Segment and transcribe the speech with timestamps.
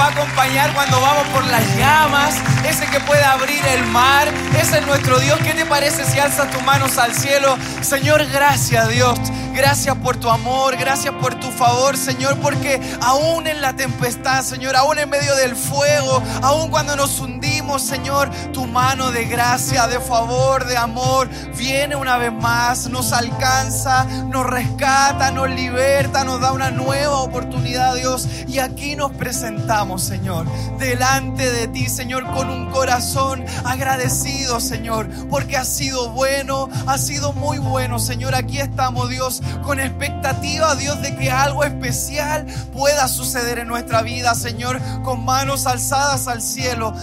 [0.00, 2.34] va a acompañar cuando vamos por las llamas,
[2.66, 4.28] ese que puede abrir el mar,
[4.58, 5.38] ese es nuestro Dios.
[5.44, 7.58] ¿Qué te parece si alzas tus manos al cielo?
[7.82, 9.18] Señor, gracias Dios.
[9.52, 14.76] Gracias por tu amor, gracias por tu favor, Señor, porque aún en la tempestad, Señor,
[14.76, 17.39] aún en medio del fuego, aún cuando nos hundimos,
[17.78, 24.04] Señor, tu mano de gracia, de favor, de amor, viene una vez más, nos alcanza,
[24.04, 28.28] nos rescata, nos liberta, nos da una nueva oportunidad, Dios.
[28.48, 30.46] Y aquí nos presentamos, Señor,
[30.78, 37.32] delante de ti, Señor, con un corazón agradecido, Señor, porque has sido bueno, has sido
[37.32, 38.34] muy bueno, Señor.
[38.34, 44.34] Aquí estamos, Dios, con expectativa, Dios, de que algo especial pueda suceder en nuestra vida,
[44.34, 46.94] Señor, con manos alzadas al cielo.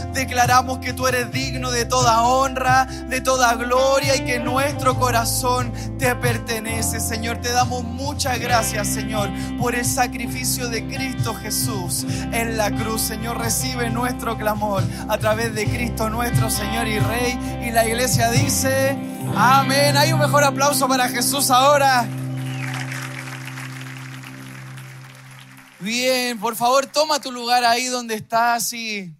[0.57, 6.15] Que tú eres digno de toda honra, de toda gloria y que nuestro corazón te
[6.15, 7.37] pertenece, Señor.
[7.37, 13.03] Te damos muchas gracias, Señor, por el sacrificio de Cristo Jesús en la cruz.
[13.03, 17.61] Señor, recibe nuestro clamor a través de Cristo nuestro Señor y Rey.
[17.67, 18.97] Y la iglesia dice,
[19.35, 19.95] amén.
[19.95, 22.07] Hay un mejor aplauso para Jesús ahora.
[25.79, 29.13] Bien, por favor, toma tu lugar ahí donde estás y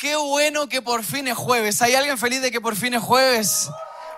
[0.00, 1.82] qué bueno que por fin es jueves.
[1.82, 3.68] ¿Hay alguien feliz de que por fin es jueves?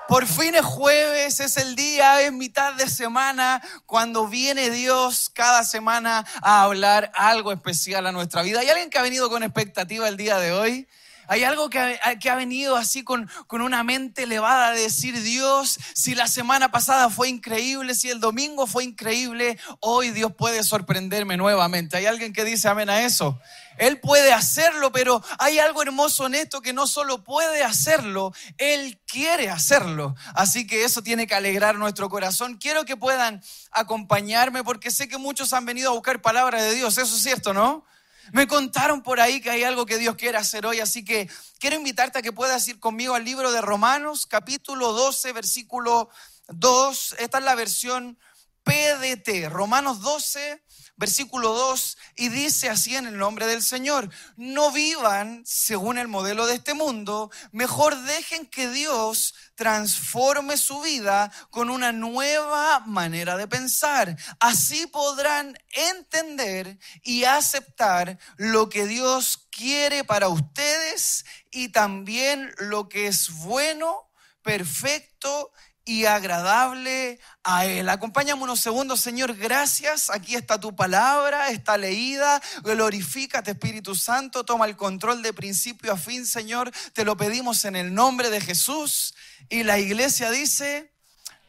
[0.06, 5.64] Por fin es jueves, es el día, es mitad de semana, cuando viene Dios cada
[5.64, 8.60] semana a hablar algo especial a nuestra vida.
[8.60, 10.88] ¿Hay alguien que ha venido con expectativa el día de hoy?
[11.28, 16.14] Hay algo que ha, venido así con, con, una mente elevada de decir, Dios, si
[16.14, 21.96] la semana pasada fue increíble, si el domingo fue increíble, hoy Dios puede sorprenderme nuevamente.
[21.96, 23.40] ¿Hay alguien que dice amén a eso?
[23.78, 29.00] Él puede hacerlo, pero hay algo hermoso en esto que no solo puede hacerlo, Él
[29.06, 30.14] quiere hacerlo.
[30.34, 32.58] Así que eso tiene que alegrar nuestro corazón.
[32.58, 36.98] Quiero que puedan acompañarme porque sé que muchos han venido a buscar palabra de Dios.
[36.98, 37.84] Eso es cierto, ¿no?
[38.30, 41.28] Me contaron por ahí que hay algo que Dios quiere hacer hoy, así que
[41.58, 46.08] quiero invitarte a que puedas ir conmigo al libro de Romanos, capítulo 12, versículo
[46.48, 47.16] 2.
[47.18, 48.16] Esta es la versión
[48.64, 50.62] PDT, Romanos 12,
[50.96, 56.46] versículo 2, y dice así en el nombre del Señor, no vivan según el modelo
[56.46, 63.48] de este mundo, mejor dejen que Dios transforme su vida con una nueva manera de
[63.48, 64.16] pensar.
[64.38, 73.06] Así podrán entender y aceptar lo que Dios quiere para ustedes y también lo que
[73.06, 74.08] es bueno,
[74.42, 75.71] perfecto y
[76.06, 77.88] agradable a Él.
[77.88, 80.10] Acompáñame unos segundos, Señor, gracias.
[80.10, 82.40] Aquí está tu palabra, está leída.
[82.62, 84.44] Glorifícate, Espíritu Santo.
[84.44, 86.70] Toma el control de principio a fin, Señor.
[86.92, 89.14] Te lo pedimos en el nombre de Jesús.
[89.48, 90.92] Y la iglesia dice,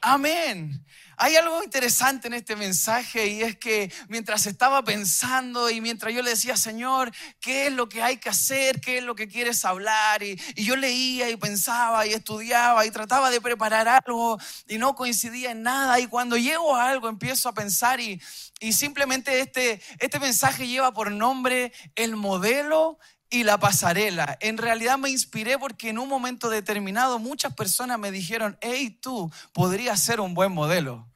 [0.01, 0.83] amén.
[1.17, 6.21] Hay algo interesante en este mensaje y es que mientras estaba pensando y mientras yo
[6.21, 8.81] le decía, Señor, ¿qué es lo que hay que hacer?
[8.81, 10.23] ¿Qué es lo que quieres hablar?
[10.23, 15.51] Y, yo leía y pensaba y estudiaba y trataba de preparar algo y no coincidía
[15.51, 15.99] en nada.
[15.99, 18.21] Y cuando llego a algo empiezo a pensar y,
[18.59, 22.97] y simplemente este, este mensaje lleva por nombre el modelo
[23.33, 24.37] y la pasarela.
[24.41, 29.31] En realidad me inspiré porque en un momento determinado muchas personas me dijeron, hey, tú
[29.53, 31.07] podrías ser un buen modelo.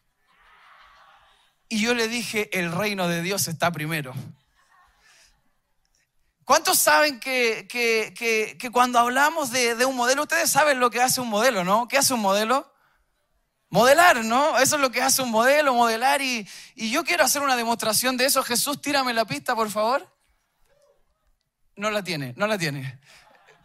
[1.69, 4.16] Y yo le dije, el reino de Dios está primero.
[6.44, 10.89] ¿Cuántos saben que, que, que, que cuando hablamos de, de, un modelo, ustedes saben lo
[10.89, 11.88] que hace un modelo, ¿no?
[11.88, 12.73] ¿Qué hace un modelo?
[13.69, 14.57] Modelar, ¿no?
[14.57, 16.23] Eso es lo que hace un modelo, modelar.
[16.23, 18.41] Y, y yo quiero hacer una demostración de eso.
[18.41, 20.16] Jesús, tírame la pista, por favor.
[21.78, 23.00] No la tiene, no la tiene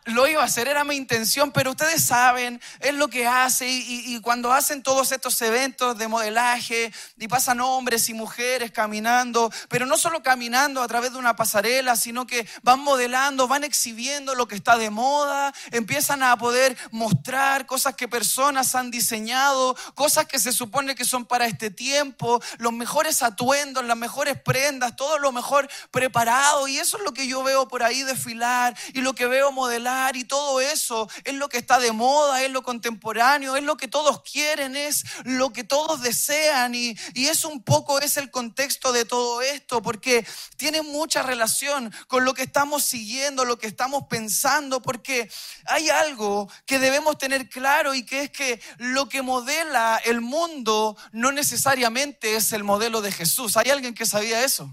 [0.06, 4.14] lo iba a hacer, era mi intención, pero ustedes saben, es lo que hace y,
[4.14, 9.86] y, cuando hacen todos estos eventos de modelaje y pasan hombres y mujeres caminando, pero
[9.86, 14.48] no solo caminando a través de una pasarela, sino que van modelando, van exhibiendo lo
[14.48, 20.40] que está de moda, empiezan a poder mostrar cosas que personas han diseñado, cosas que
[20.40, 25.30] se supone que son para este tiempo, los mejores atuendos, las mejores prendas, todo lo
[25.30, 29.26] mejor preparado y eso es lo que yo veo por ahí desfilar y lo que
[29.26, 33.62] veo modelar y todo eso es lo que está de moda, es lo contemporáneo, es
[33.62, 38.16] lo que todos quieren, es lo que todos desean y, y es un poco es
[38.16, 43.58] el contexto de todo esto porque tiene mucha relación con lo que estamos siguiendo, lo
[43.58, 45.30] que estamos pensando, porque
[45.66, 50.96] hay algo que debemos tener claro y que es que lo que modela el mundo
[51.12, 53.56] no necesariamente es el modelo de Jesús.
[53.56, 54.70] ¿Hay alguien que sabía eso?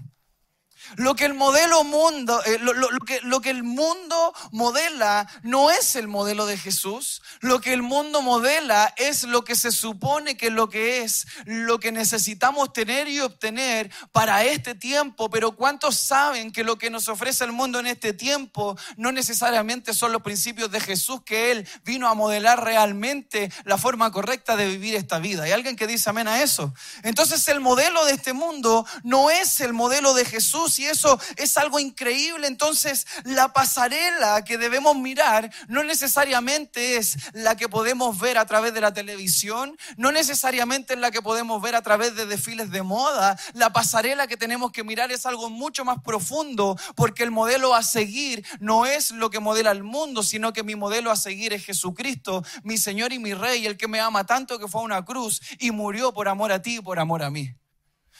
[0.96, 5.96] Lo que el modelo mundo, eh, lo, que, lo, que, el mundo modela no es
[5.96, 7.22] el modelo de Jesús.
[7.40, 11.78] Lo que el mundo modela es lo que se supone que lo que es, lo
[11.78, 15.30] que necesitamos tener y obtener para este tiempo.
[15.30, 19.94] Pero ¿cuántos saben que lo que nos ofrece el mundo en este tiempo no necesariamente
[19.94, 24.66] son los principios de Jesús que Él vino a modelar realmente la forma correcta de
[24.66, 25.44] vivir esta vida?
[25.44, 26.74] ¿Hay alguien que dice amén a eso?
[27.02, 31.58] Entonces el modelo de este mundo no es el modelo de Jesús y eso es
[31.58, 32.46] algo increíble.
[32.46, 38.72] Entonces, la pasarela que debemos mirar no necesariamente es la que podemos ver a través
[38.72, 42.82] de la televisión, no necesariamente es la que podemos ver a través de desfiles de
[42.82, 43.38] moda.
[43.52, 47.82] La pasarela que tenemos que mirar es algo mucho más profundo, porque el modelo a
[47.82, 51.64] seguir no es lo que modela el mundo, sino que mi modelo a seguir es
[51.64, 55.04] Jesucristo, mi Señor y mi Rey, el que me ama tanto que fue a una
[55.04, 57.59] cruz y murió por amor a ti y por amor a mí.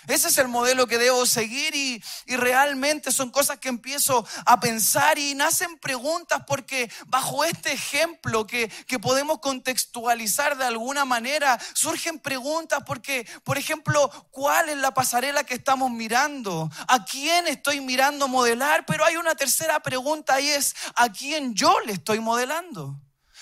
[0.06, 5.18] Ese es el modelo que debo seguir y, realmente son cosas que empiezo a pensar
[5.18, 12.18] y nacen preguntas porque bajo este ejemplo que, que podemos contextualizar de alguna manera, surgen
[12.18, 16.70] preguntas porque, por ejemplo, ¿cuál es la pasarela que estamos mirando?
[16.88, 18.86] ¿A quién estoy mirando modelar?
[18.86, 22.98] Pero hay una tercera pregunta y es, ¿a quién yo le estoy modelando?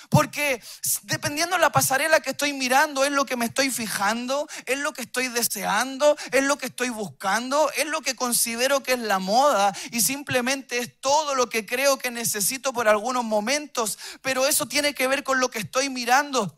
[0.08, 0.62] Porque
[1.02, 4.92] dependiendo de la pasarela que estoy mirando, es lo que me estoy fijando, es lo
[4.92, 9.18] que estoy deseando, es lo que estoy buscando, es lo que considero que es la
[9.18, 13.98] moda y simplemente es todo lo que creo que necesito por algunos momentos.
[14.22, 16.57] Pero eso tiene que ver con lo que estoy mirando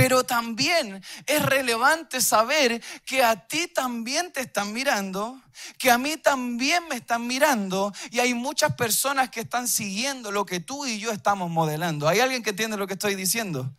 [0.00, 5.38] pero también es relevante saber que a ti también te están mirando,
[5.76, 10.46] que a mí también me están mirando y hay muchas personas que están siguiendo lo
[10.46, 12.08] que tú y yo estamos modelando.
[12.08, 13.70] ¿Hay alguien que entiende lo que estoy diciendo?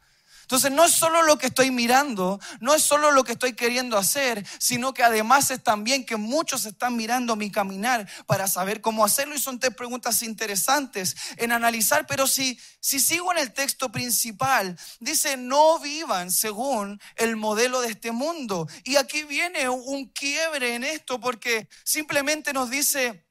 [0.52, 3.98] Entonces no es solo lo que estoy mirando, no es solo lo que estoy queriendo
[3.98, 9.06] hacer, sino que además es también que muchos están mirando mi caminar para saber cómo
[9.06, 13.94] hacerlo y son tres preguntas interesantes en analizar, pero si, si sigo en el texto
[13.94, 18.68] principal, dice, no vivan según el modelo de este mundo.
[18.84, 23.26] Y aquí viene un quiebre en esto porque simplemente nos dice,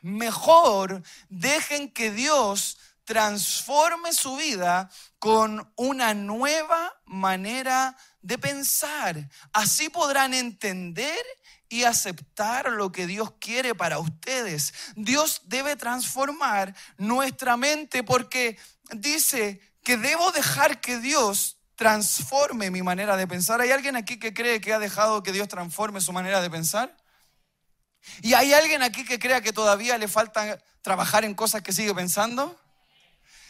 [0.00, 2.78] mejor dejen que Dios
[3.12, 4.88] transforme su vida
[5.18, 9.28] con una nueva manera de pensar.
[9.52, 11.22] Así podrán entender
[11.68, 14.72] y aceptar lo que Dios quiere para ustedes.
[14.96, 18.58] Dios debe transformar nuestra mente porque
[18.92, 23.60] dice que debo dejar que Dios transforme mi manera de pensar.
[23.60, 26.96] ¿Hay alguien aquí que cree que ha dejado que Dios transforme su manera de pensar?
[28.22, 31.94] ¿Y hay alguien aquí que crea que todavía le falta trabajar en cosas que sigue
[31.94, 32.58] pensando?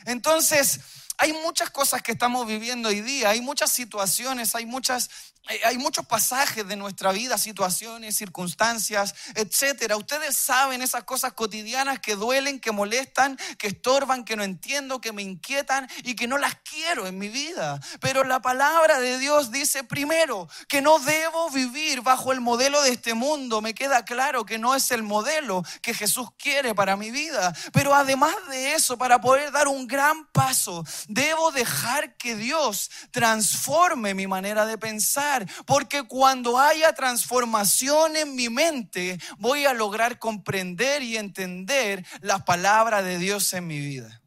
[0.07, 0.81] Entonces,
[1.23, 5.09] hay muchas cosas que estamos viviendo hoy día, hay muchas situaciones, hay muchas
[5.49, 9.97] eh, hay muchos pasajes de nuestra vida, situaciones, circunstancias, etcétera.
[9.97, 15.13] Ustedes saben esas cosas cotidianas que duelen, que molestan, que estorban, que no entiendo, que
[15.13, 17.81] me inquietan y que no las quiero en mi vida.
[18.01, 22.91] Pero la palabra de Dios dice primero que no debo vivir bajo el modelo de
[22.91, 23.61] este mundo.
[23.61, 27.53] Me queda claro que no es el modelo que Jesús quiere para mi vida.
[27.73, 34.15] Pero además de eso, para poder dar un gran paso, debo dejar que Dios transforme
[34.15, 41.03] mi manera de pensar porque cuando haya transformación en mi mente, voy a lograr comprender
[41.03, 44.22] y entender la palabra de Dios en mi vida.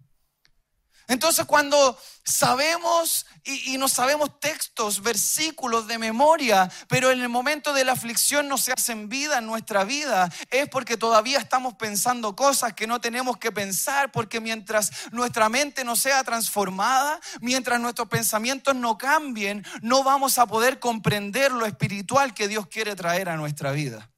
[1.07, 7.85] Entonces cuando sabemos y, no sabemos textos, versículos de memoria, pero en el momento de
[7.85, 12.73] la aflicción no se hacen vida en nuestra vida, es porque todavía estamos pensando cosas
[12.73, 18.75] que no tenemos que pensar, porque mientras nuestra mente no sea transformada, mientras nuestros pensamientos
[18.75, 23.71] no cambien, no vamos a poder comprender lo espiritual que Dios quiere traer a nuestra
[23.71, 24.09] vida.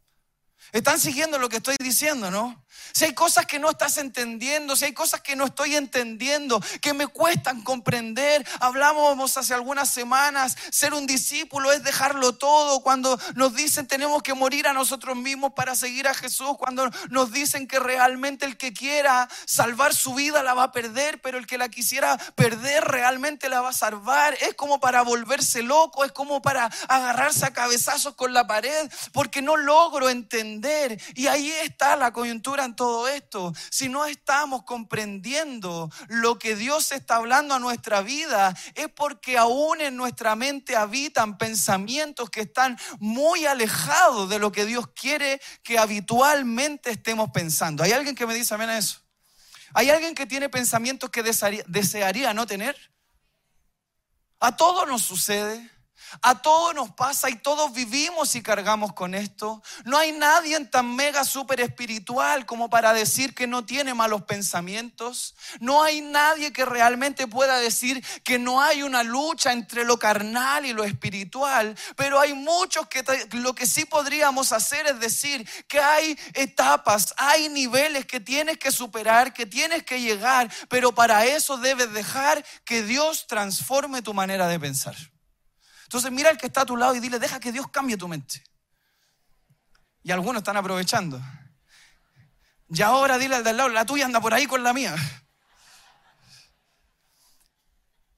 [0.72, 2.66] ¿Están siguiendo lo que estoy diciendo, no?
[2.94, 6.94] Si hay cosas que no estás entendiendo, si hay cosas que no estoy entendiendo, que
[6.94, 8.48] me cuestan comprender.
[8.60, 12.82] Hablamos hace algunas semanas, ser un discípulo es dejarlo todo.
[12.82, 17.32] Cuando nos dicen tenemos que morir a nosotros mismos para seguir a Jesús, cuando nos
[17.32, 21.48] dicen que realmente el que quiera salvar su vida la va a perder, pero el
[21.48, 24.36] que la quisiera perder realmente la va a salvar.
[24.42, 29.42] Es como para volverse loco, es como para agarrarse a cabezazos con la pared, porque
[29.42, 31.02] no logro entender.
[31.16, 37.18] Y ahí está la coyuntura todo esto, si no estamos comprendiendo lo que Dios está
[37.18, 43.46] hablando a nuestra vida, es porque aún en nuestra mente habitan pensamientos que están muy
[43.46, 47.84] alejados de lo que Dios quiere que habitualmente estemos pensando.
[47.84, 49.02] ¿Hay alguien que me dice amén a eso?
[49.74, 52.76] ¿Hay alguien que tiene pensamientos que desearía, desearía no tener?
[54.40, 55.77] A todos nos sucede.
[56.22, 59.62] A todos nos pasa y todos vivimos y cargamos con esto.
[59.86, 65.36] No hay nadie tan mega super espiritual como para decir que no tiene malos pensamientos.
[65.60, 70.66] No hay nadie que realmente pueda decir que no hay una lucha entre lo carnal
[70.66, 71.78] y lo espiritual.
[71.96, 77.50] Pero hay muchos que lo que sí podríamos hacer es decir que hay etapas, hay
[77.50, 80.52] niveles que tienes que superar, que tienes que llegar.
[80.70, 84.96] Pero para eso debes dejar que Dios transforme tu manera de pensar.
[85.88, 88.10] Entonces mira al que está a tu lado y dile, deja que Dios cambie tu
[88.10, 88.44] mente.
[90.04, 91.18] Y algunos están aprovechando.
[92.68, 94.94] Y ahora dile al del lado, la tuya anda por ahí con la mía.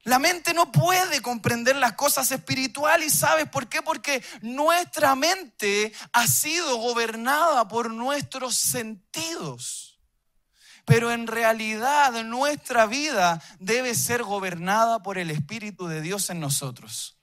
[0.04, 3.84] La mente no puede comprender las cosas espirituales, ¿sabes por qué?
[3.84, 10.00] Porque nuestra mente ha sido gobernada por nuestros sentidos.
[10.86, 17.19] Pero en realidad nuestra vida debe ser gobernada por el Espíritu de Dios en nosotros.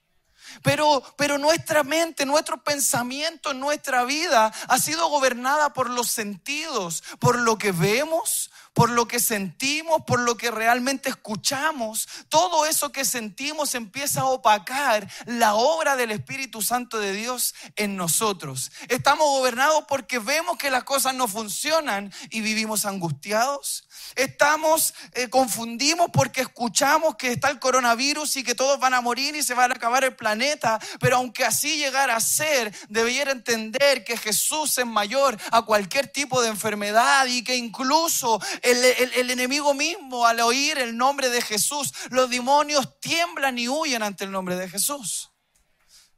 [0.63, 7.39] Pero, pero nuestra mente, nuestro pensamiento, nuestra vida ha sido gobernada por los sentidos, por
[7.39, 12.07] lo que vemos, por lo que sentimos, por lo que realmente escuchamos.
[12.29, 17.95] Todo eso que sentimos empieza a opacar la obra del Espíritu Santo de Dios en
[17.95, 18.71] nosotros.
[18.87, 23.87] Estamos gobernados porque vemos que las cosas no funcionan y vivimos angustiados.
[24.15, 29.35] Estamos, eh, confundimos porque escuchamos que está el coronavirus y que todos van a morir
[29.35, 30.79] y se va a acabar el planeta.
[30.99, 36.43] Pero aunque así llegara a ser, debiera entender que Jesús es mayor a cualquier tipo
[36.43, 38.39] de enfermedad y que incluso
[38.71, 44.25] el, enemigo mismo al oír el nombre de Jesús, los demonios tiemblan y huyen ante
[44.25, 45.31] el nombre de Jesús.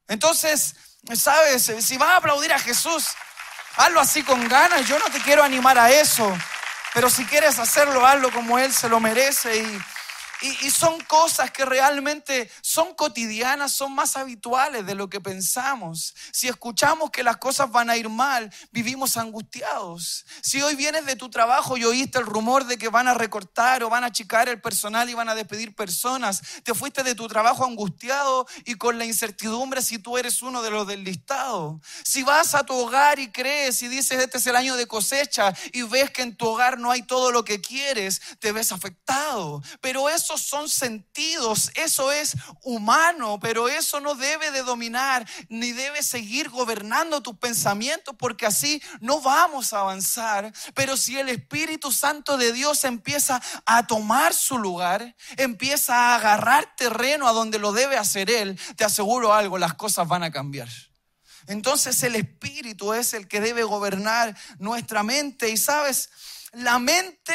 [0.08, 0.76] Entonces,
[1.14, 3.10] sabes, si vas a aplaudir a Jesús,
[3.76, 4.88] hazlo así con ganas.
[4.88, 6.36] Yo no te quiero animar a eso.
[6.94, 9.80] Pero si quieres hacerlo, hazlo como Él se lo merece y
[10.42, 16.16] y, son cosas que realmente son cotidianas, son más habituales de lo que pensamos.
[16.32, 20.26] Si escuchamos que las cosas van a ir mal, vivimos angustiados.
[20.42, 23.84] Si hoy vienes de tu trabajo y oíste el rumor de que van a recortar
[23.84, 27.28] o van a achicar el personal y van a despedir personas, te fuiste de tu
[27.28, 31.82] trabajo angustiado y con la incertidumbre si tú eres uno de los del listado.
[32.04, 35.54] Si vas a tu hogar y crees y dices este es el año de cosecha
[35.74, 39.62] y ves que en tu hogar no hay todo lo que quieres, te ves afectado.
[39.82, 45.72] Pero eso esos son sentidos, eso es humano, pero eso no debe de dominar ni
[45.72, 50.54] debe seguir gobernando tus pensamientos porque así no vamos a avanzar.
[50.76, 56.76] Pero si el Espíritu Santo de Dios empieza a tomar su lugar, empieza a agarrar
[56.76, 60.70] terreno a donde lo debe hacer Él, te aseguro algo, las cosas van a cambiar.
[61.48, 66.12] Entonces el Espíritu es el que debe gobernar nuestra mente y sabes,
[66.52, 67.34] la mente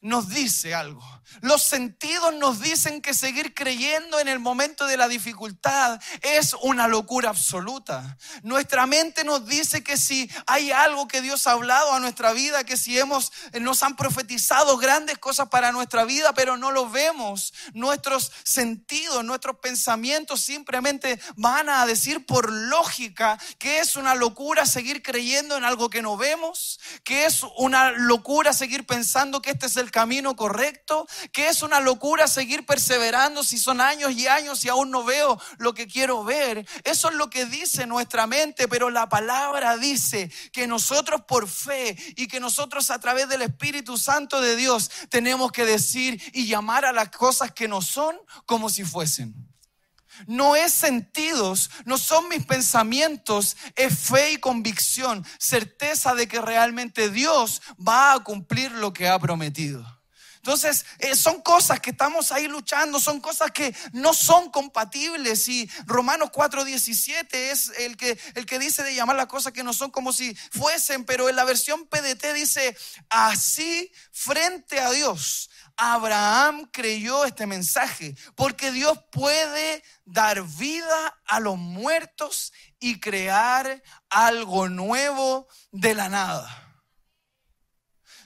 [0.00, 1.15] nos dice algo.
[1.40, 6.88] Los sentidos nos dicen que seguir creyendo en el momento de la dificultad es una
[6.88, 8.16] locura absoluta.
[8.42, 12.64] Nuestra mente nos dice que si hay algo que Dios ha hablado a nuestra vida,
[12.64, 17.52] que si hemos nos han profetizado grandes cosas para nuestra vida, pero no lo vemos,
[17.74, 25.02] nuestros sentidos, nuestros pensamientos simplemente van a decir por lógica que es una locura seguir
[25.02, 29.76] creyendo en algo que no vemos, que es una locura seguir pensando que este es
[29.76, 34.68] el camino correcto, que es una locura seguir perseverando si son años y años y
[34.68, 36.66] aún no veo lo que quiero ver.
[36.84, 41.96] Eso es lo que dice nuestra mente, pero la palabra dice que nosotros por fe
[42.16, 46.84] y que nosotros a través del Espíritu Santo de Dios tenemos que decir y llamar
[46.84, 49.34] a las cosas que no son como si fuesen.
[50.26, 57.10] No es sentidos, no son mis pensamientos, es fe y convicción, certeza de que realmente
[57.10, 59.95] Dios va a cumplir lo que ha prometido.
[60.46, 65.48] Entonces, eh, son cosas que estamos ahí luchando, son cosas que no son compatibles.
[65.48, 69.72] Y Romanos 4:17 es el que, el que dice de llamar las cosas que no
[69.72, 72.76] son como si fuesen, pero en la versión PDT dice,
[73.10, 75.50] así frente a Dios.
[75.76, 84.68] Abraham creyó este mensaje, porque Dios puede dar vida a los muertos y crear algo
[84.68, 86.62] nuevo de la nada.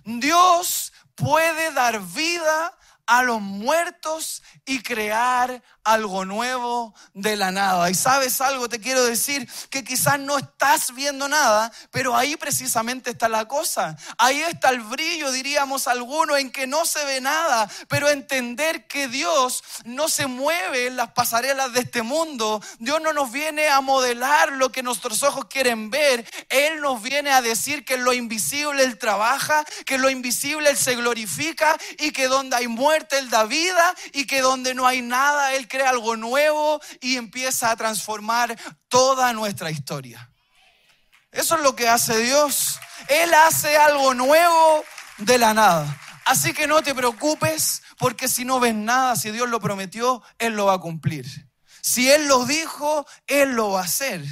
[0.05, 7.91] Dios puede dar vida a los muertos y crear algo nuevo de la nada.
[7.91, 13.11] Y sabes algo, te quiero decir que quizás no estás viendo nada, pero ahí precisamente
[13.11, 13.97] está la cosa.
[14.19, 19.09] Ahí está el brillo, diríamos algunos, en que no se ve nada, pero entender que
[19.09, 22.63] Dios no se mueve en las pasarelas de este mundo.
[22.79, 26.29] Dios no nos viene a modelar lo que nuestros ojos quieren ver.
[26.49, 30.71] Él nos viene a decir que en lo invisible Él trabaja, que en lo invisible
[30.71, 34.87] Él se glorifica y que donde hay muerte Él da vida y que donde no
[34.87, 38.59] hay nada Él crea algo nuevo y empieza a transformar
[38.89, 40.31] toda nuestra historia.
[41.33, 42.79] Eso es lo que hace Dios.
[43.09, 44.85] Él hace algo nuevo
[45.19, 46.01] de la nada.
[46.25, 50.55] Así que no te preocupes porque si no ves nada, si Dios lo prometió, Él
[50.55, 51.27] lo va a cumplir.
[51.83, 54.25] Si Él lo dijo, Él lo va a hacer.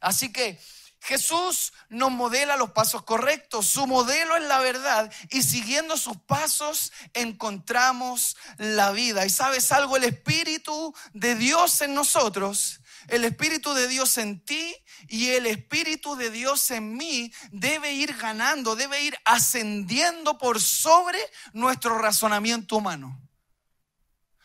[0.00, 0.60] Así que
[1.00, 6.92] Jesús nos modela los pasos correctos, su modelo es la verdad y siguiendo sus pasos
[7.14, 9.24] encontramos la vida.
[9.24, 14.74] Y sabes algo, el Espíritu de Dios en nosotros, el Espíritu de Dios en ti
[15.08, 21.18] y el Espíritu de Dios en mí debe ir ganando, debe ir ascendiendo por sobre
[21.52, 23.27] nuestro razonamiento humano.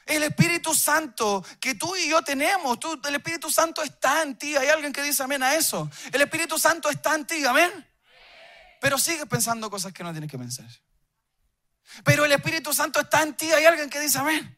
[0.05, 4.55] El Espíritu Santo que tú y yo tenemos, tú, el Espíritu Santo está en ti.
[4.55, 5.89] Hay alguien que dice amén a eso.
[6.11, 7.71] El Espíritu Santo está en ti, amén.
[8.81, 10.67] Pero sigues pensando cosas que no tienes que pensar.
[12.03, 13.51] Pero el Espíritu Santo está en ti.
[13.51, 14.57] Hay alguien que dice amén.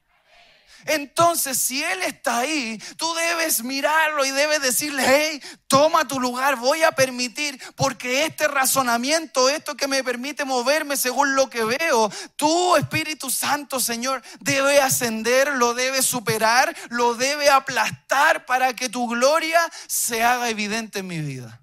[0.86, 6.58] Entonces, si Él está ahí, tú debes mirarlo y debes decirle, hey, toma tu lugar,
[6.58, 12.12] voy a permitir, porque este razonamiento, esto que me permite moverme según lo que veo,
[12.36, 19.08] tu Espíritu Santo, Señor, debe ascender, lo debe superar, lo debe aplastar para que tu
[19.08, 21.62] gloria se haga evidente en mi vida.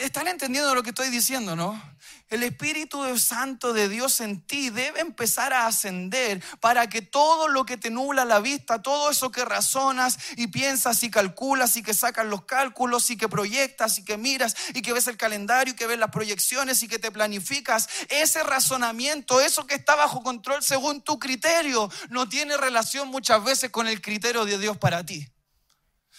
[0.00, 1.80] ¿Están entendiendo lo que estoy diciendo, no?
[2.28, 7.64] El Espíritu Santo de Dios en ti debe empezar a ascender para que todo lo
[7.64, 11.94] que te nubla la vista, todo eso que razonas y piensas y calculas y que
[11.94, 15.76] sacas los cálculos y que proyectas y que miras y que ves el calendario y
[15.76, 20.64] que ves las proyecciones y que te planificas, ese razonamiento, eso que está bajo control
[20.64, 25.28] según tu criterio, no tiene relación muchas veces con el criterio de Dios para ti.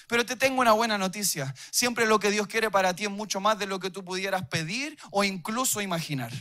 [0.08, 1.54] Pero te tengo una buena noticia.
[1.72, 4.48] Siempre lo que Dios quiere para ti es mucho más de lo que tú pudieras
[4.48, 6.32] pedir o incluso imaginar.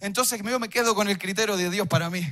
[0.00, 2.26] Entonces yo me quedo con el criterio de Dios para mí.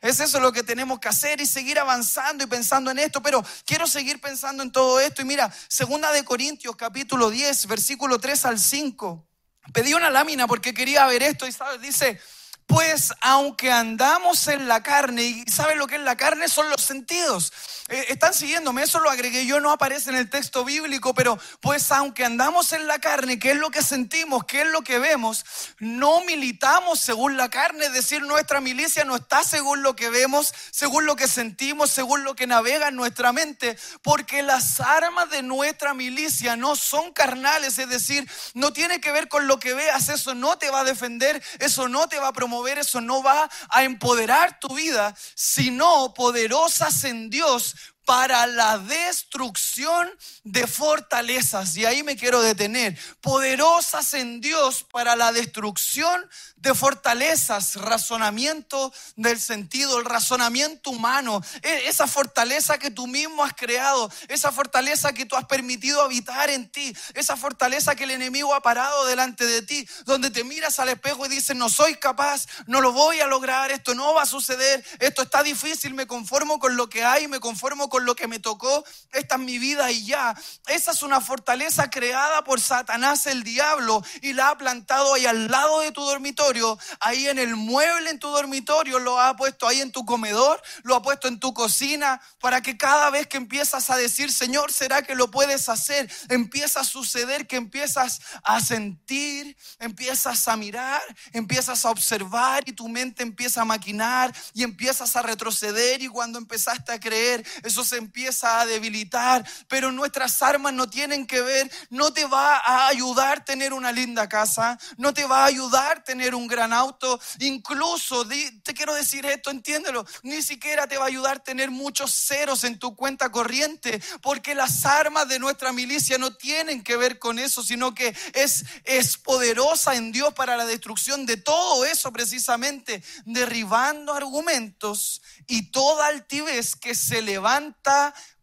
[0.00, 3.44] Es eso lo que tenemos que hacer y seguir avanzando y pensando en esto, pero
[3.64, 5.22] quiero seguir pensando en todo esto.
[5.22, 9.28] Y mira, segunda de Corintios capítulo 10, versículo 3 al 5.
[9.72, 12.20] Pedí una lámina porque quería ver esto y sabes, dice,
[12.68, 16.48] pues aunque andamos en la carne, y ¿saben lo que es la carne?
[16.48, 17.50] Son los sentidos.
[17.88, 21.90] Eh, están siguiéndome, eso lo agregué yo, no aparece en el texto bíblico, pero pues
[21.90, 24.44] aunque andamos en la carne, ¿qué es lo que sentimos?
[24.44, 25.46] ¿Qué es lo que vemos?
[25.78, 30.52] No militamos según la carne, es decir, nuestra milicia no está según lo que vemos,
[30.70, 35.40] según lo que sentimos, según lo que navega en nuestra mente, porque las armas de
[35.40, 40.10] nuestra milicia no son carnales, es decir, no tiene que ver con lo que veas,
[40.10, 43.22] eso no te va a defender, eso no te va a promover ver eso no
[43.22, 47.74] va a empoderar tu vida, sino poderosas en Dios
[48.08, 50.08] para la destrucción
[50.42, 51.76] de fortalezas.
[51.76, 52.98] Y ahí me quiero detener.
[53.20, 61.88] Poderosas en Dios para la destrucción de fortalezas, razonamiento del sentido, el razonamiento humano, e,
[61.88, 66.68] esa fortaleza que tú mismo has creado, esa fortaleza que tú has permitido habitar en
[66.70, 70.88] ti, esa fortaleza que el enemigo ha parado delante de ti, donde te miras al
[70.88, 74.26] espejo y dices, no soy capaz, no lo voy a lograr, esto no va a
[74.26, 78.28] suceder, esto está difícil, me conformo con lo que hay, me conformo con lo que
[78.28, 80.34] me tocó, esta es mi vida y ya.
[80.66, 85.48] Esa es una fortaleza creada por Satanás el diablo y la ha plantado ahí al
[85.48, 89.80] lado de tu dormitorio ahí en el mueble en tu dormitorio, lo ha puesto ahí
[89.80, 93.90] en tu comedor, lo ha puesto en tu cocina, para que cada vez que empiezas
[93.90, 96.10] a decir, Señor, ¿será que lo puedes hacer?
[96.28, 102.88] Empieza a suceder que empiezas a sentir, empiezas a mirar, empiezas a observar y tu
[102.88, 107.96] mente empieza a maquinar y empiezas a retroceder y cuando empezaste a creer, eso se
[107.96, 113.44] empieza a debilitar, pero nuestras armas no tienen que ver, no te va a ayudar
[113.44, 118.74] tener una linda casa, no te va a ayudar tener un gran auto, incluso, te
[118.74, 122.94] quiero decir esto, entiéndelo, ni siquiera te va a ayudar tener muchos ceros en tu
[122.94, 127.94] cuenta corriente, porque las armas de nuestra milicia no tienen que ver con eso, sino
[127.94, 135.22] que es, es poderosa en Dios para la destrucción de todo eso precisamente, derribando argumentos
[135.46, 137.67] y toda altivez que se levanta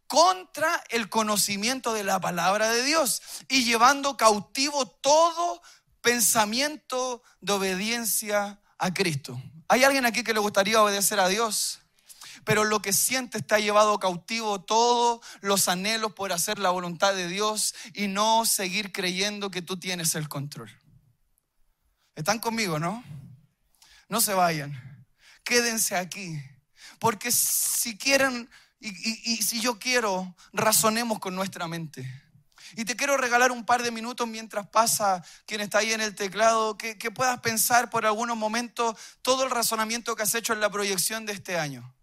[0.06, 5.62] contra el conocimiento de la palabra de Dios y llevando cautivo todo
[6.00, 9.40] pensamiento de obediencia a Cristo.
[9.68, 11.80] ¿Hay alguien aquí que le gustaría obedecer a Dios?
[12.44, 17.26] Pero lo que siente está llevado cautivo todos los anhelos por hacer la voluntad de
[17.26, 20.70] Dios y no seguir creyendo que tú tienes el control.
[22.14, 23.02] ¿Están conmigo, no?
[24.08, 25.04] No se vayan.
[25.42, 26.40] Quédense aquí.
[27.00, 32.08] Porque si quieren y, si yo quiero, razonemos con nuestra mente.
[32.76, 36.14] Y te quiero regalar un par de minutos mientras pasa quien está ahí en el
[36.14, 40.70] teclado, que puedas pensar por algunos momentos todo el razonamiento que has hecho en la
[40.70, 41.95] proyección de este año.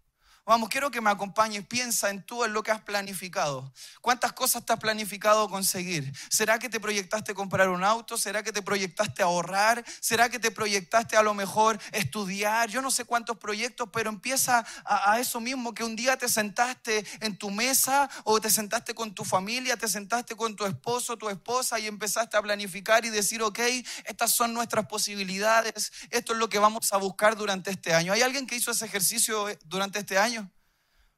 [0.46, 1.66] Vamos, quiero que me acompañes.
[1.66, 3.72] Piensa en tú, en lo que has planificado.
[4.02, 6.12] ¿Cuántas cosas te has planificado conseguir?
[6.28, 8.18] ¿Será que te proyectaste comprar un auto?
[8.18, 9.82] ¿Será que te proyectaste ahorrar?
[10.00, 12.68] ¿Será que te proyectaste a lo mejor estudiar?
[12.68, 17.06] Yo no sé cuántos proyectos, pero empieza a, eso mismo, que un día te sentaste
[17.20, 21.30] en tu mesa o te sentaste con tu familia, te sentaste con tu esposo, tu
[21.30, 23.60] esposa y empezaste a planificar y decir, ok,
[24.04, 28.12] estas son nuestras posibilidades, esto es lo que vamos a buscar durante este año.
[28.12, 30.33] ¿Hay alguien que hizo ese ejercicio durante este año?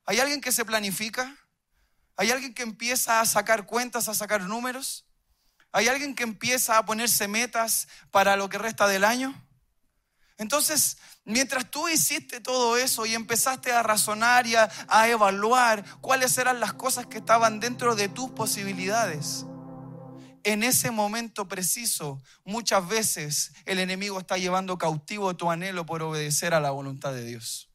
[0.07, 1.37] ¿Hay alguien que se planifica?
[2.17, 5.05] ¿Hay alguien que empieza a sacar cuentas, a sacar números?
[5.73, 9.35] ¿Hay alguien que empieza a ponerse metas para lo que resta del año?
[10.39, 16.39] Entonces, mientras tú hiciste todo eso y empezaste a razonar y a, a, evaluar cuáles
[16.39, 19.45] eran las cosas que estaban dentro de tus posibilidades,
[20.45, 26.55] en ese momento preciso, muchas veces el enemigo está llevando cautivo tu anhelo por obedecer
[26.55, 27.69] a la voluntad de Dios.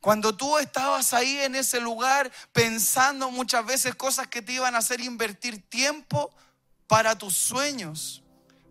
[0.00, 4.78] Cuando tú estabas ahí en ese lugar pensando muchas veces cosas que te iban a
[4.78, 6.32] hacer invertir tiempo
[6.86, 8.22] para tus sueños,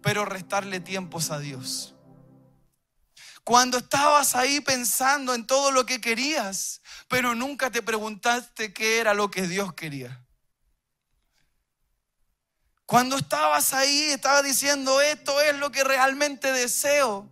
[0.02, 1.94] pero restarle tiempos a Dios.
[3.44, 9.14] Cuando estabas ahí pensando en todo lo que querías, pero nunca te preguntaste qué era
[9.14, 10.22] lo que Dios quería.
[12.86, 17.30] Cuando estabas ahí, estabas diciendo, esto es lo que realmente deseo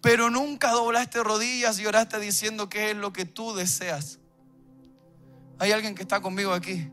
[0.00, 4.18] pero nunca doblaste rodillas y oraste diciendo qué es lo que tú deseas.
[5.58, 6.90] Hay alguien que está conmigo aquí.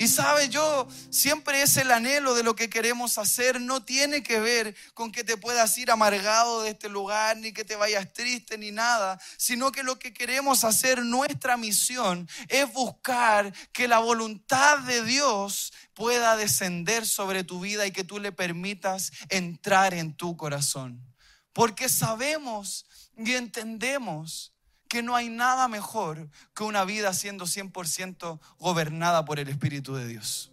[0.00, 3.60] Y sabe, yo siempre es el anhelo de lo que queremos hacer.
[3.60, 7.66] No tiene que ver con que te puedas ir amargado de este lugar, ni que
[7.66, 9.20] te vayas triste, ni nada.
[9.36, 15.70] Sino que lo que queremos hacer, nuestra misión, es buscar que la voluntad de Dios
[15.92, 21.09] pueda descender sobre tu vida y que tú le permitas entrar en tu corazón.
[21.52, 22.86] Porque sabemos
[23.16, 24.52] y entendemos
[24.88, 30.06] que no hay nada mejor que una vida siendo 100% gobernada por el Espíritu de
[30.06, 30.50] Dios.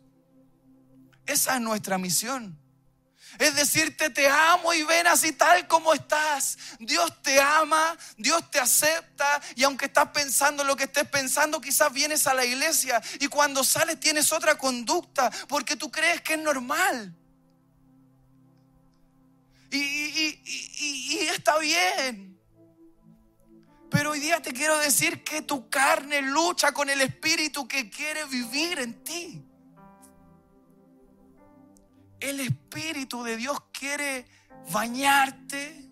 [1.26, 2.58] Esa es nuestra misión.
[3.40, 6.58] Es decirte, te amo y ven así tal como estás.
[6.80, 11.92] Dios te ama, Dios te acepta y aunque estás pensando lo que estés pensando, quizás
[11.92, 16.40] vienes a la iglesia y cuando sales tienes otra conducta porque tú crees que es
[16.40, 17.16] normal.
[19.78, 22.40] Y, está bien.
[23.90, 28.26] Pero hoy día te quiero decir que tu carne lucha con el espíritu que quiere
[28.26, 29.44] vivir en ti.
[32.20, 34.28] El espíritu de Dios quiere
[34.72, 35.90] bañarte,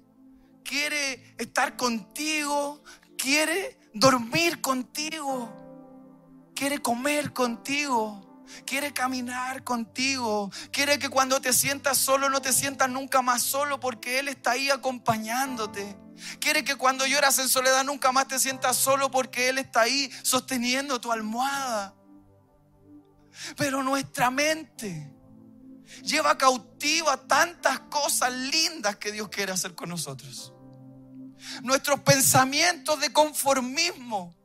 [0.63, 2.83] quiere estar contigo,
[3.17, 8.24] quiere dormir contigo, quiere comer contigo
[8.65, 13.79] quiere caminar contigo, quiere que cuando te sientas solo no te sientas nunca más solo
[13.79, 15.97] porque Él está ahí acompañándote.
[16.39, 20.09] Quiere que cuando lloras en soledad nunca más te sientas solo porque Él está ahí
[20.23, 21.93] sosteniendo tu almohada.
[23.57, 25.11] Pero nuestra mente
[26.03, 30.53] lleva cautiva tantas cosas lindas que Dios quiere hacer con nosotros.
[31.61, 34.35] Nuestros pensamientos de conformismo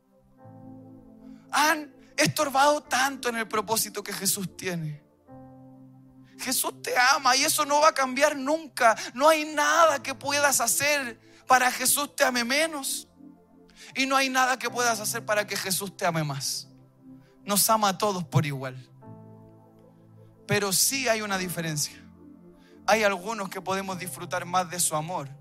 [1.50, 5.03] han estorbado tanto en el propósito que Jesús tiene.
[6.38, 8.96] Jesús te ama y eso no va a cambiar nunca.
[9.14, 13.09] No hay nada que puedas hacer para que Jesús te ame menos.
[13.94, 16.68] Y no hay nada que puedas hacer para que Jesús te ame más.
[17.44, 18.77] Nos ama a todos por igual.
[20.46, 22.01] Pero sí hay una diferencia.
[22.87, 25.39] Hay algunos que podemos disfrutar más de su amor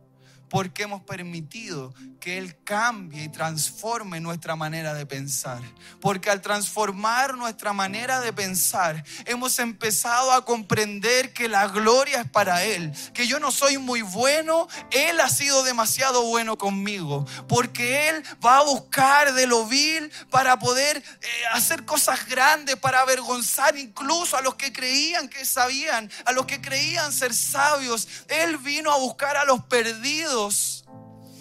[0.49, 5.62] porque hemos permitido que Él cambie y transforme nuestra manera de pensar.
[6.01, 12.29] Porque al transformar nuestra manera de pensar, hemos empezado a comprender que la gloria es
[12.29, 18.09] para Él, que yo no soy muy bueno, Él ha sido demasiado bueno conmigo, porque
[18.09, 23.77] Él va a buscar de lo vil para poder eh, hacer cosas grandes, para avergonzar
[23.77, 28.07] incluso a los que creían que sabían, a los que creían ser sabios.
[28.27, 30.38] Él vino a buscar a los perdidos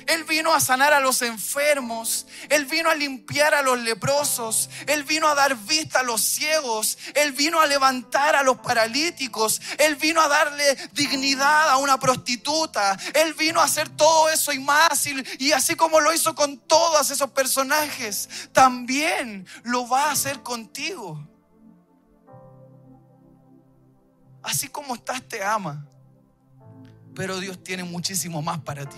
[0.09, 2.27] él vino a sanar a los enfermos.
[2.49, 4.71] Él vino a limpiar a los leprosos.
[4.87, 6.97] Él vino a dar vista a los ciegos.
[7.15, 9.61] Él vino a levantar a los paralíticos.
[9.77, 12.99] Él vino a darle dignidad a una prostituta.
[13.13, 15.07] Él vino a hacer todo eso y más.
[15.07, 20.43] Y, y así como lo hizo con todos esos personajes, también lo va a hacer
[20.43, 21.23] contigo.
[24.43, 25.87] Así como estás, te ama.
[27.18, 28.96] Pero Dios tiene muchísimo más para ti.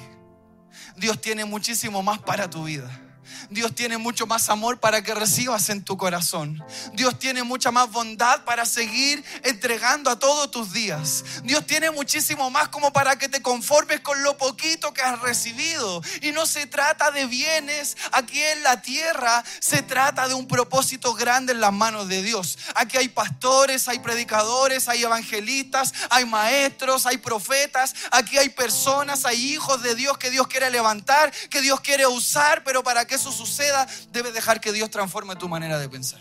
[0.98, 3.09] Dios tiene muchísimo más para tu vida.
[3.50, 6.62] Dios tiene mucho más amor para que recibas en tu corazón.
[6.92, 11.24] Dios tiene mucha más bondad para seguir entregando a todos tus días.
[11.44, 16.02] Dios tiene muchísimo más como para que te conformes con lo poquito que has recibido.
[16.22, 21.14] Y no se trata de bienes aquí en la tierra, se trata de un propósito
[21.14, 22.58] grande en las manos de Dios.
[22.74, 29.52] Aquí hay pastores, hay predicadores, hay evangelistas, hay maestros, hay profetas, aquí hay personas, hay
[29.52, 33.32] hijos de Dios que Dios quiere levantar, que Dios quiere usar, pero para que eso
[33.32, 36.20] suceda, debes dejar que Dios transforme tu manera de pensar.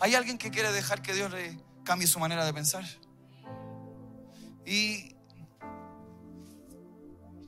[0.00, 2.84] ¿Hay alguien que quiere dejar que Dios le cambie su manera de pensar?
[4.64, 5.16] Y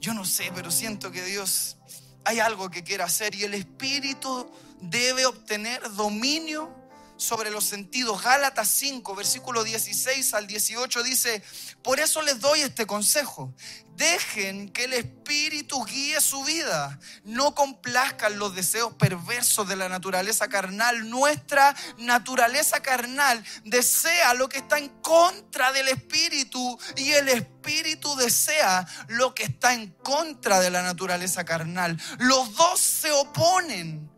[0.01, 1.77] yo no sé, pero siento que Dios
[2.25, 6.75] hay algo que quiere hacer y el Espíritu debe obtener dominio
[7.17, 8.23] sobre los sentidos.
[8.23, 11.43] Gálatas 5, versículo 16 al 18 dice,
[11.83, 13.55] por eso les doy este consejo.
[13.97, 16.99] Dejen que el Espíritu guíe su vida.
[17.25, 21.09] No complazcan los deseos perversos de la naturaleza carnal.
[21.09, 28.87] Nuestra naturaleza carnal desea lo que está en contra del Espíritu y el Espíritu desea
[29.09, 31.99] lo que está en contra de la naturaleza carnal.
[32.19, 34.16] Los dos se oponen.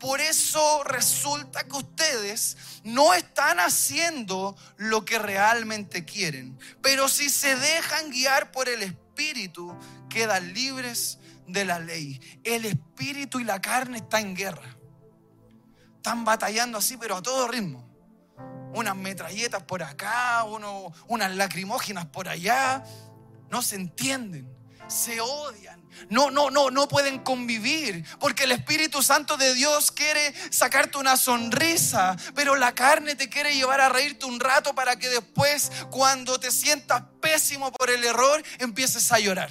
[0.00, 6.58] Por eso resulta que ustedes no están haciendo lo que realmente quieren.
[6.80, 12.18] Pero si se dejan guiar por el Espíritu, quedan libres de la ley.
[12.44, 14.76] El Espíritu y la carne están en guerra.
[15.96, 17.86] Están batallando así, pero a todo ritmo.
[18.72, 20.44] Unas metralletas por acá,
[21.08, 22.82] unas lacrimógenas por allá.
[23.50, 24.50] No se entienden,
[24.88, 28.04] se odian no, no, no, no pueden convivir.
[28.18, 33.54] Porque el Espíritu Santo de Dios quiere sacarte una sonrisa, pero la carne te quiere
[33.54, 38.42] llevar a reírte un rato para que después, cuando te sientas pésimo por el error,
[38.58, 39.50] empieces a llorar.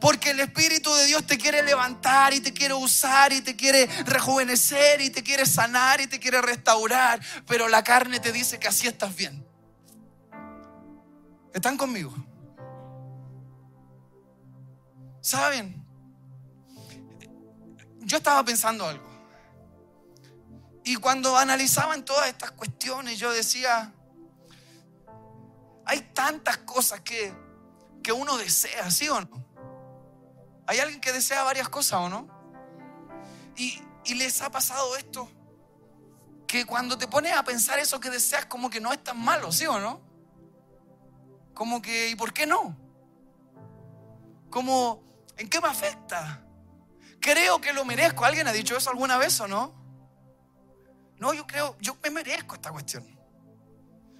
[0.00, 3.86] Porque el Espíritu de Dios te quiere levantar y te quiere usar y te quiere
[4.04, 7.20] rejuvenecer y te quiere sanar y te quiere restaurar.
[7.46, 9.44] Pero la carne te dice que así estás bien.
[11.52, 12.14] ¿Están conmigo?
[15.28, 15.84] ¿Saben?
[17.98, 19.06] Yo estaba pensando algo.
[20.84, 23.92] Y cuando analizaban todas estas cuestiones, yo decía,
[25.84, 27.34] hay tantas cosas que,
[28.02, 29.44] que uno desea, ¿sí o no?
[30.66, 32.26] ¿Hay alguien que desea varias cosas o no?
[33.54, 35.30] Y, y les ha pasado esto,
[36.46, 39.52] que cuando te pones a pensar eso que deseas, como que no es tan malo,
[39.52, 40.00] ¿sí o no?
[41.52, 42.74] Como que, ¿y por qué no?
[44.48, 45.06] Como,
[45.38, 46.42] ¿En qué me afecta?
[47.20, 48.24] Creo que lo merezco.
[48.24, 49.74] ¿Alguien ha dicho eso alguna vez o no?
[51.18, 53.04] No, yo creo, yo me merezco esta cuestión.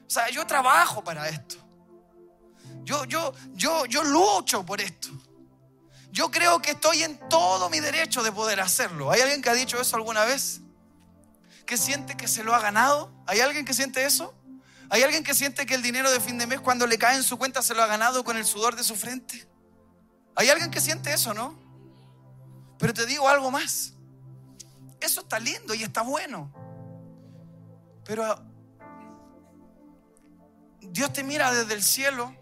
[0.07, 1.57] O sea, yo trabajo para esto.
[2.83, 5.09] Yo, yo, yo, yo lucho por esto.
[6.11, 9.11] Yo creo que estoy en todo mi derecho de poder hacerlo.
[9.11, 10.61] ¿Hay alguien que ha dicho eso alguna vez?
[11.67, 13.13] ¿Que siente que se lo ha ganado?
[13.27, 14.35] ¿Hay alguien que siente eso?
[14.89, 17.23] ¿Hay alguien que siente que el dinero de fin de mes cuando le cae en
[17.23, 19.47] su cuenta se lo ha ganado con el sudor de su frente?
[20.39, 21.59] Hay alguien que siente eso, ¿no?
[22.79, 23.95] Pero te digo algo más.
[25.01, 26.53] Eso está lindo y está bueno.
[28.05, 28.41] Pero
[30.81, 32.33] Dios te mira desde el cielo,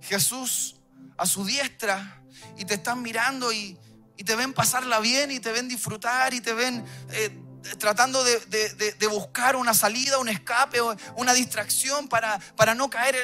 [0.00, 0.80] Jesús
[1.16, 2.24] a su diestra,
[2.58, 3.78] y te están mirando y,
[4.24, 7.41] te ven pasarla bien y te ven disfrutar y te ven eh,
[7.78, 10.78] tratando de, buscar una salida, un escape,
[11.16, 13.16] una distracción para, para no caer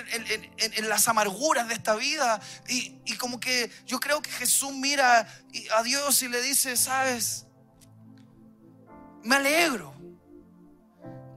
[0.58, 2.40] en, las amarguras de esta vida.
[2.68, 5.26] Y, y, como que yo creo que Jesús mira
[5.76, 7.46] a Dios y le dice, sabes,
[9.24, 9.94] me alegro,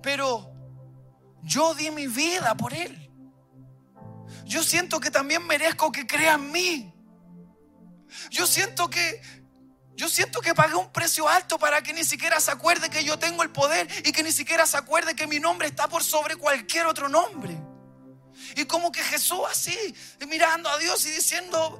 [0.01, 0.51] pero
[1.43, 3.09] yo di mi vida por Él.
[4.45, 6.93] Yo siento que también merezco que crea en mí.
[8.29, 9.21] Yo siento que,
[9.95, 13.19] yo siento que pagué un precio alto para que ni siquiera se acuerde que yo
[13.19, 16.35] tengo el poder y que ni siquiera se acuerde que mi nombre está por sobre
[16.35, 17.57] cualquier otro nombre.
[18.55, 19.77] Y como que Jesús así,
[20.27, 21.79] mirando a Dios y diciendo,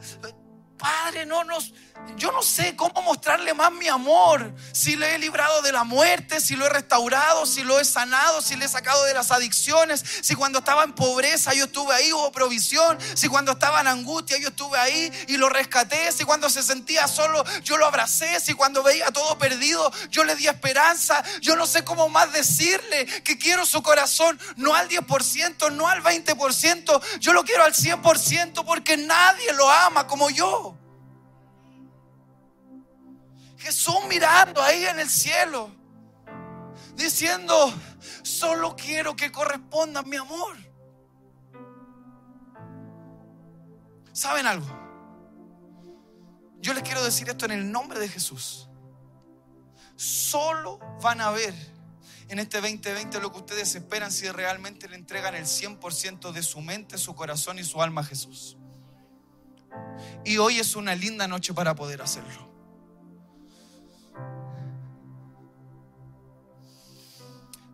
[0.82, 1.74] Padre, no nos,
[2.18, 4.52] yo no sé cómo mostrarle más mi amor.
[4.72, 8.42] Si le he librado de la muerte, si lo he restaurado, si lo he sanado,
[8.42, 12.12] si le he sacado de las adicciones, si cuando estaba en pobreza yo estuve ahí,
[12.12, 16.50] hubo provisión, si cuando estaba en angustia yo estuve ahí y lo rescaté, si cuando
[16.50, 21.24] se sentía solo yo lo abracé, si cuando veía todo perdido yo le di esperanza.
[21.42, 26.02] Yo no sé cómo más decirle que quiero su corazón, no al 10%, no al
[26.02, 30.71] 20%, yo lo quiero al 100% porque nadie lo ama como yo.
[33.62, 35.70] Jesús mirando ahí en el cielo,
[36.96, 37.72] diciendo,
[38.24, 40.58] solo quiero que corresponda mi amor.
[44.14, 44.66] ¿Saben algo?
[46.60, 48.68] Yo les quiero decir esto en el nombre de Jesús.
[49.96, 51.54] Solo van a ver
[52.30, 56.62] en este 2020 lo que ustedes esperan si realmente le entregan el 100% de su
[56.62, 58.58] mente, su corazón y su alma a Jesús.
[60.26, 62.51] Y hoy es una linda noche para poder hacerlo.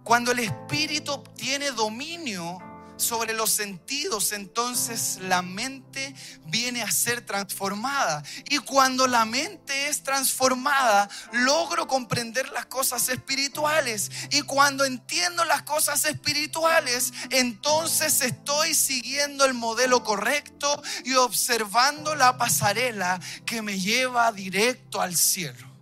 [0.07, 2.59] Cuando el Espíritu tiene dominio
[2.95, 6.15] sobre los sentidos, entonces la mente
[6.45, 8.23] viene a ser transformada.
[8.49, 14.09] Y cuando la mente es transformada, logro comprender las cosas espirituales.
[14.31, 22.37] Y cuando entiendo las cosas espirituales, entonces estoy siguiendo el modelo correcto y observando la
[22.37, 25.76] pasarela que me lleva directo al cielo.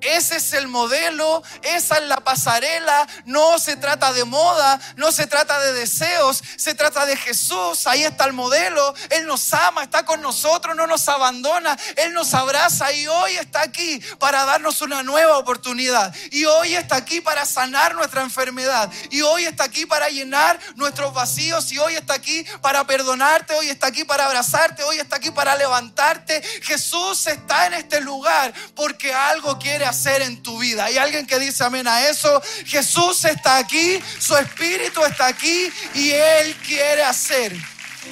[0.00, 3.06] Ese es el modelo, esa es la pasarela.
[3.26, 7.86] No se trata de moda, no se trata de deseos, se trata de Jesús.
[7.86, 8.94] Ahí está el modelo.
[9.10, 11.76] Él nos ama, está con nosotros, no nos abandona.
[11.96, 16.14] Él nos abraza y hoy está aquí para darnos una nueva oportunidad.
[16.30, 18.90] Y hoy está aquí para sanar nuestra enfermedad.
[19.10, 21.70] Y hoy está aquí para llenar nuestros vacíos.
[21.72, 23.54] Y hoy está aquí para perdonarte.
[23.54, 24.82] Hoy está aquí para abrazarte.
[24.84, 26.42] Hoy está aquí para levantarte.
[26.62, 30.84] Jesús está en este lugar porque algo quiere hacer en tu vida.
[30.84, 32.42] Hay alguien que dice amén a eso.
[32.64, 37.54] Jesús está aquí, su Espíritu está aquí y Él quiere hacer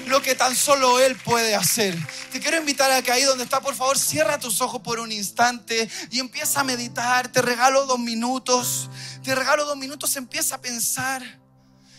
[0.06, 1.96] lo que tan solo Él puede hacer.
[2.30, 5.12] Te quiero invitar a que ahí donde está, por favor, cierra tus ojos por un
[5.12, 7.28] instante y empieza a meditar.
[7.28, 8.90] Te regalo dos minutos.
[9.22, 11.22] Te regalo dos minutos, empieza a pensar.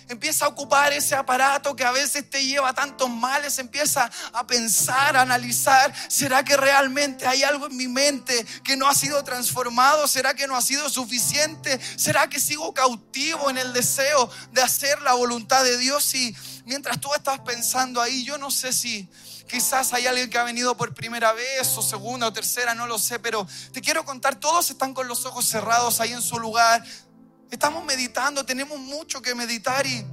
[0.09, 3.59] Empieza a ocupar ese aparato que a veces te lleva tantos males.
[3.59, 5.93] Empieza a pensar, a analizar.
[6.09, 10.07] ¿Será que realmente hay algo en mi mente que no ha sido transformado?
[10.07, 11.79] ¿Será que no ha sido suficiente?
[11.95, 16.15] ¿Será que sigo cautivo en el deseo de hacer la voluntad de Dios?
[16.15, 19.07] Y mientras tú estás pensando ahí, yo no sé si
[19.49, 22.99] Quizás hay alguien que ha venido por primera vez o segunda o tercera, no lo
[22.99, 26.83] sé, pero te quiero contar, todos están con los ojos cerrados ahí en su lugar.
[27.51, 30.05] Estamos meditando, tenemos mucho que meditar y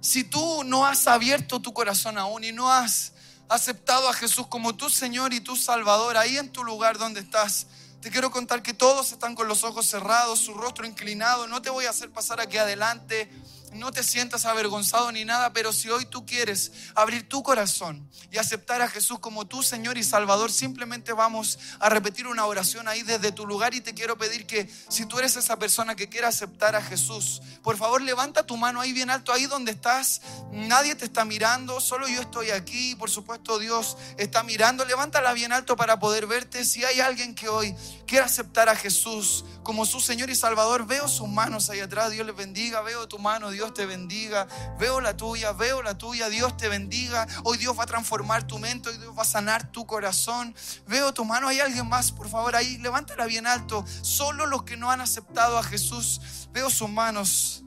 [0.00, 3.12] si tú no has abierto tu corazón aún y no has
[3.48, 7.66] aceptado a Jesús como tu Señor y tu Salvador, ahí en tu lugar donde estás,
[8.00, 11.46] te quiero contar que todos están con los ojos cerrados, su rostro inclinado.
[11.48, 13.30] No te voy a hacer pasar aquí adelante
[13.76, 18.38] no te sientas avergonzado ni nada, pero si hoy tú quieres abrir tu corazón y
[18.38, 23.02] aceptar a Jesús como tu Señor y Salvador, simplemente vamos a repetir una oración ahí
[23.02, 26.26] desde tu lugar y te quiero pedir que si tú eres esa persona que quiere
[26.26, 30.22] aceptar a Jesús, por favor levanta tu mano ahí bien alto, ahí donde estás.
[30.52, 34.84] Nadie te está mirando, solo yo estoy aquí, por supuesto Dios está mirando.
[34.84, 36.64] Levántala bien alto para poder verte.
[36.64, 37.74] Si hay alguien que hoy
[38.06, 42.26] quiere aceptar a Jesús como su Señor y Salvador, veo sus manos ahí atrás, Dios
[42.26, 44.46] les bendiga, veo tu mano, Dios te bendiga.
[44.78, 46.28] Veo la tuya, veo la tuya.
[46.28, 47.26] Dios te bendiga.
[47.44, 50.54] Hoy Dios va a transformar tu mente, hoy Dios va a sanar tu corazón.
[50.86, 51.48] Veo tu mano.
[51.48, 52.78] Hay alguien más, por favor, ahí.
[52.78, 53.84] Levántala bien alto.
[54.02, 56.48] Solo los que no han aceptado a Jesús.
[56.52, 57.64] Veo sus manos.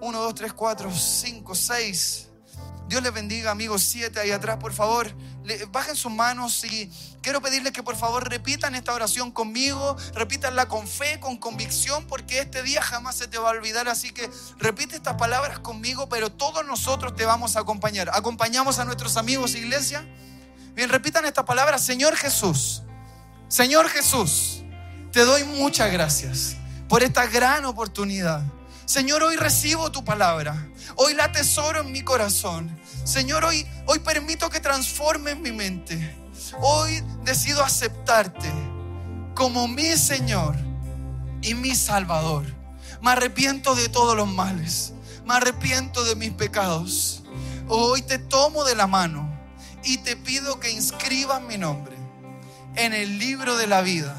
[0.00, 2.28] Uno, dos, tres, cuatro, cinco, seis.
[2.88, 3.82] Dios les bendiga, amigos.
[3.82, 5.14] Siete ahí atrás, por favor.
[5.70, 6.90] Bajen sus manos y
[7.22, 9.96] quiero pedirles que por favor repitan esta oración conmigo.
[10.14, 13.88] Repítanla con fe, con convicción, porque este día jamás se te va a olvidar.
[13.88, 18.10] Así que repite estas palabras conmigo, pero todos nosotros te vamos a acompañar.
[18.12, 20.06] ¿Acompañamos a nuestros amigos, iglesia?
[20.74, 21.82] Bien, repitan estas palabras.
[21.82, 22.82] Señor Jesús,
[23.48, 24.62] Señor Jesús,
[25.12, 26.56] te doy muchas gracias
[26.88, 28.42] por esta gran oportunidad.
[28.84, 30.68] Señor, hoy recibo tu palabra.
[30.96, 32.78] Hoy la tesoro en mi corazón.
[33.04, 36.21] Señor, hoy, hoy permito que transforme mi mente.
[36.60, 38.50] Hoy decido aceptarte
[39.34, 40.56] como mi Señor
[41.40, 42.44] y mi Salvador.
[43.00, 44.92] Me arrepiento de todos los males.
[45.26, 47.22] Me arrepiento de mis pecados.
[47.68, 49.28] Hoy te tomo de la mano
[49.84, 51.96] y te pido que inscribas mi nombre
[52.76, 54.16] en el libro de la vida.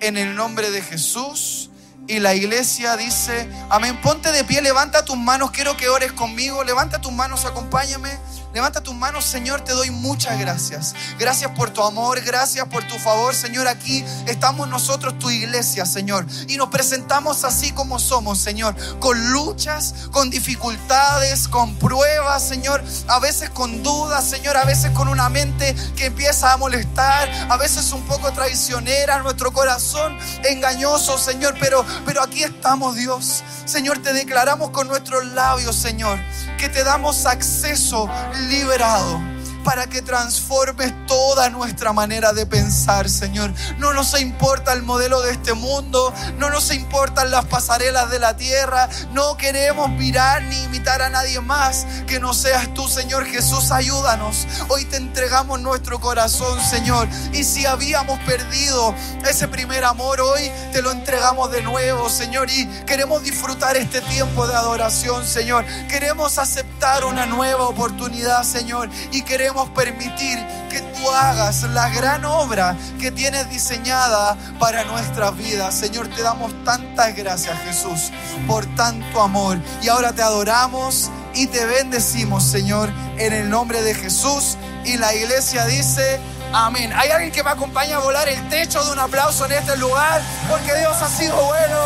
[0.00, 1.70] En el nombre de Jesús
[2.06, 6.62] y la iglesia dice, amén, ponte de pie, levanta tus manos, quiero que ores conmigo,
[6.62, 8.10] levanta tus manos, acompáñame.
[8.56, 10.94] Levanta tus manos, Señor, te doy muchas gracias.
[11.18, 13.68] Gracias por tu amor, gracias por tu favor, Señor.
[13.68, 16.24] Aquí estamos nosotros, tu iglesia, Señor.
[16.48, 18.74] Y nos presentamos así como somos, Señor.
[18.98, 22.82] Con luchas, con dificultades, con pruebas, Señor.
[23.08, 24.56] A veces con dudas, Señor.
[24.56, 27.28] A veces con una mente que empieza a molestar.
[27.50, 31.56] A veces un poco traicionera, nuestro corazón engañoso, Señor.
[31.60, 33.44] Pero, pero aquí estamos, Dios.
[33.66, 36.18] Señor, te declaramos con nuestros labios, Señor,
[36.56, 38.08] que te damos acceso
[38.48, 39.35] liberado
[39.66, 43.52] para que transformes toda nuestra manera de pensar, Señor.
[43.78, 48.36] No nos importa el modelo de este mundo, no nos importan las pasarelas de la
[48.36, 53.72] tierra, no queremos mirar ni imitar a nadie más que no seas tú, Señor Jesús.
[53.72, 54.46] Ayúdanos.
[54.68, 57.08] Hoy te entregamos nuestro corazón, Señor.
[57.32, 58.94] Y si habíamos perdido
[59.28, 62.48] ese primer amor, hoy te lo entregamos de nuevo, Señor.
[62.50, 65.64] Y queremos disfrutar este tiempo de adoración, Señor.
[65.88, 68.88] Queremos aceptar una nueva oportunidad, Señor.
[69.10, 70.38] Y queremos permitir
[70.70, 75.74] que tú hagas la gran obra que tienes diseñada para nuestras vidas.
[75.74, 78.10] Señor, te damos tantas gracias, Jesús,
[78.46, 79.58] por tanto amor.
[79.82, 84.56] Y ahora te adoramos y te bendecimos, Señor, en el nombre de Jesús.
[84.84, 86.20] Y la iglesia dice,
[86.52, 86.92] amén.
[86.94, 90.22] ¿Hay alguien que me acompaña a volar el techo de un aplauso en este lugar?
[90.48, 91.76] Porque Dios ha sido bueno.